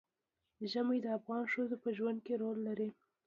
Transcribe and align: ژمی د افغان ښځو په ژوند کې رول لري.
ژمی 0.71 0.99
د 1.03 1.07
افغان 1.17 1.43
ښځو 1.53 1.75
په 1.83 1.89
ژوند 1.97 2.19
کې 2.25 2.33
رول 2.41 2.57
لري. 2.67 2.89